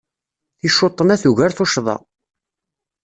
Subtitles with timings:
[0.59, 1.95] Ticcuṭna tugar tuccḍa.